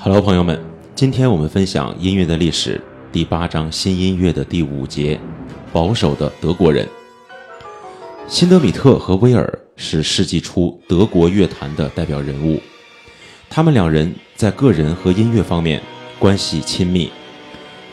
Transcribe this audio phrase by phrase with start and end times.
[0.00, 0.58] Hello，朋友们，
[0.94, 2.80] 今天我们分享音乐的历史
[3.12, 5.20] 第八章新音乐的第五节，
[5.70, 6.88] 保守的德国人。
[8.26, 12.58] 辛德米特和威尔是世纪初德国乐坛的代表人物，
[13.50, 15.82] 他们两人在个人和音乐方面
[16.18, 17.10] 关系亲密，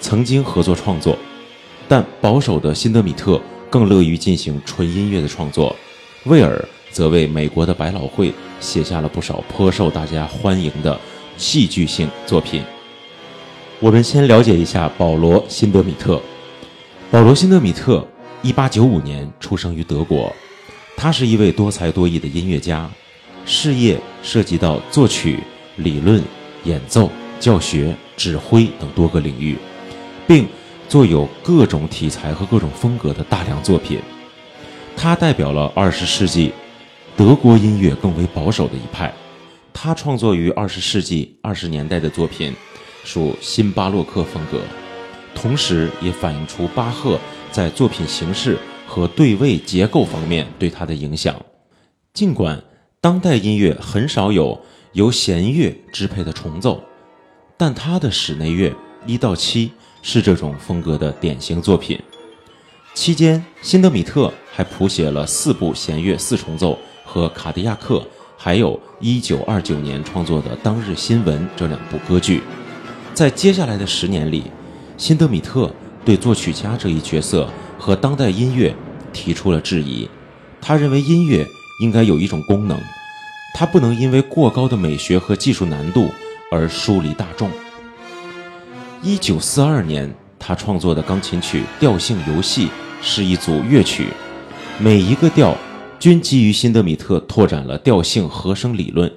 [0.00, 1.18] 曾经合作创作。
[1.86, 5.74] 但保守的辛德米特更乐于进行纯音乐的创作，
[6.24, 10.98] 威尔则为美国的百老汇写下了不少颇受大家欢迎的。
[11.36, 12.62] 戏剧性作品。
[13.80, 16.22] 我们先了解一下保罗·辛德米特。
[17.10, 18.06] 保罗·辛德米特，
[18.40, 20.32] 一八九五年出生于德国。
[20.96, 22.88] 他是一位多才多艺的音乐家，
[23.44, 25.40] 事业涉及到作曲、
[25.74, 26.22] 理论、
[26.62, 29.56] 演奏、教学、指挥等多个领域，
[30.26, 30.46] 并
[30.88, 34.00] 作有各种题材和各种风格的大量作品。
[34.96, 36.52] 他代表了二十世纪
[37.16, 39.12] 德国音乐更为保守的一派。
[39.72, 42.54] 他创作于二十世纪二十年代的作品，
[43.04, 44.60] 属新巴洛克风格，
[45.34, 47.18] 同时也反映出巴赫
[47.50, 51.34] 在作品形式和对位结构方面对他的影响。
[52.12, 52.62] 尽管
[53.00, 54.58] 当代音乐很少有
[54.92, 56.80] 由弦乐支配的重奏，
[57.56, 58.74] 但他的室内乐
[59.06, 62.00] 一到七是这种风格的典型作品。
[62.94, 68.06] 期间，辛德米特还谱写了四部弦乐四重奏和卡迪亚克。
[68.36, 72.42] 还有一九二九年创作的《当日新闻》这两部歌剧，
[73.14, 74.44] 在接下来的十年里，
[74.98, 75.72] 辛德米特
[76.04, 78.74] 对作曲家这一角色和当代音乐
[79.14, 80.06] 提出了质疑。
[80.60, 81.46] 他认为音乐
[81.80, 82.78] 应该有一种功能，
[83.54, 86.10] 它不能因为过高的美学和技术难度
[86.50, 87.50] 而疏离大众。
[89.02, 92.66] 一九四二年，他创作的钢琴曲《调性游戏》
[93.02, 94.08] 是一组乐曲，
[94.78, 95.56] 每一个调。
[96.00, 99.10] 均基于辛德米特拓展了调性和声理论，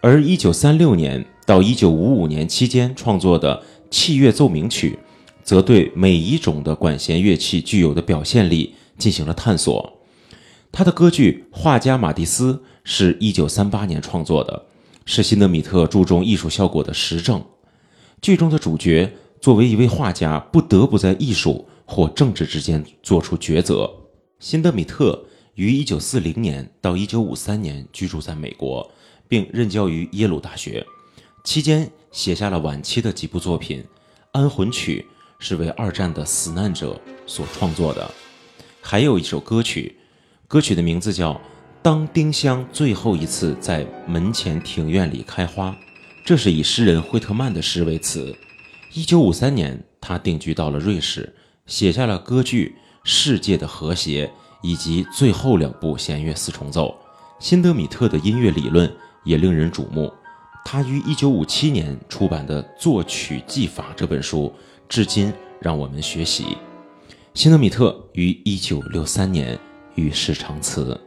[0.00, 4.98] 而1936年到1955年期间创作的器乐奏鸣曲，
[5.42, 9.92] 则对每一种的管弦乐器具有的表现力进行了探索。
[10.72, 14.64] 他的歌剧《画家马蒂斯》是一九三八年创作的，
[15.06, 17.42] 是辛德米特注重艺术效果的实证。
[18.20, 23.90] 剧中的主角作为一位画家，不得不在艺术或政治之间做出抉择。
[24.38, 25.24] 辛德米特。
[25.56, 28.86] 于一九四零年到一九五三年居住在美国，
[29.26, 30.84] 并任教于耶鲁大学。
[31.44, 33.80] 期间写下了晚期的几部作品，
[34.32, 35.06] 《安魂曲》
[35.38, 38.10] 是为二战的死难者所创作的，
[38.82, 39.96] 还有一首歌曲，
[40.46, 41.32] 歌曲的名字叫
[41.86, 45.70] 《当丁香最后一次在门前庭院里开花》，
[46.24, 48.36] 这是以诗人惠特曼的诗为词。
[48.92, 51.32] 一九五三年，他定居到了瑞士，
[51.64, 52.74] 写下了歌剧
[53.04, 54.26] 《世界的和谐》。
[54.62, 56.92] 以及最后两部弦乐四重奏，
[57.38, 58.92] 辛德米特的音乐理论
[59.22, 60.12] 也令人瞩目。
[60.64, 64.52] 他于1957年出版的《作曲技法》这本书，
[64.88, 66.56] 至今让我们学习。
[67.32, 69.56] 辛德米特于1963年
[69.94, 71.00] 与世长辞。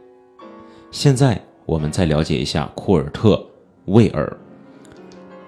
[0.90, 3.34] 现在我们再了解一下库尔特·
[3.86, 4.36] 魏尔。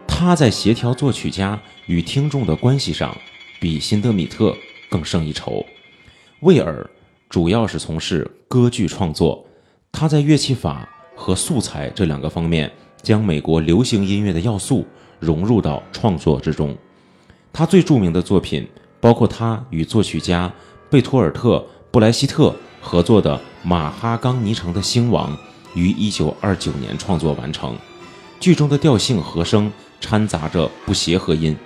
[0.07, 3.17] 他在协调作曲家与听众的关系上，
[3.61, 4.57] 比辛德米特
[4.89, 5.65] 更胜一筹。
[6.41, 6.89] 魏尔。
[7.29, 9.43] 主要是从事歌剧创作，
[9.91, 10.87] 他在乐器法
[11.17, 12.71] 和素材这两个方面，
[13.01, 14.85] 将美国流行音乐的要素
[15.19, 16.77] 融入到创作之中。
[17.51, 18.69] 他最著名的作品
[19.01, 20.53] 包括他与作曲家
[20.91, 21.57] 贝托尔特·
[21.91, 25.37] 布莱希特合作的《马哈冈尼城的兴亡》，
[25.75, 27.77] 于1929年创作完成。
[28.41, 31.56] 剧中的调性和声掺杂着不协和音，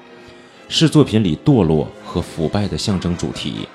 [0.68, 3.66] 是作品里堕落和腐败的象征主题。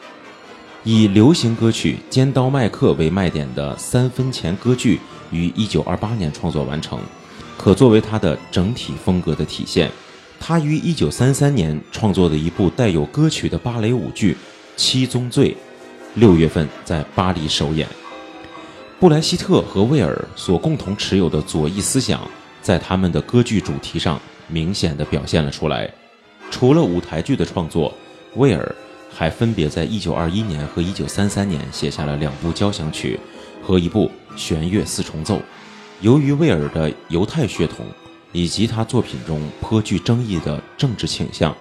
[0.84, 5.00] 以流行歌曲《尖刀麦克》为卖点的三分钱歌剧
[5.32, 7.00] 于1928年创作完成，
[7.58, 9.92] 可作为他的整体风格的体现。
[10.40, 14.34] 他于1933年创作的一部带有歌曲的芭蕾舞剧
[14.76, 15.52] 《七宗罪》，
[16.16, 17.88] 六月份在巴黎首演。
[19.02, 22.22] 布莱希特和威尔所共同持有的左翼思想，
[22.62, 25.92] 在他们的歌剧主题上明显的表现了出来。
[26.52, 27.92] 除了舞台剧的创作，
[28.36, 28.76] 威尔。
[29.14, 33.20] 还分别在1921年和1933年写下了两部交响曲
[33.62, 35.42] 和一部弦乐四重奏。
[36.00, 37.86] 由于威尔的犹太血统
[38.32, 41.54] 以及他作品中颇具争议的政治倾向，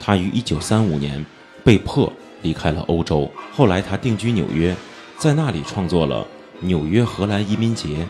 [0.00, 1.26] 他于1935年
[1.62, 2.10] 被迫
[2.40, 3.30] 离开了欧洲。
[3.52, 4.74] 后来他定居纽约，
[5.18, 6.22] 在那里创作了
[6.60, 7.88] 《纽约荷兰移民节》《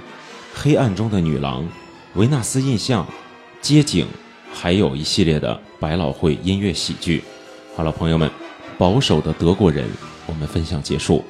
[0.54, 1.62] 黑暗中的女郎》
[2.14, 3.04] 《维纳斯印象》
[3.60, 4.06] 《街景》
[4.52, 7.22] 《还有一系列的百老汇音乐喜剧。
[7.74, 8.30] 好了，朋友们，
[8.78, 9.88] 保守的德国人，
[10.26, 11.24] 我们分享结束，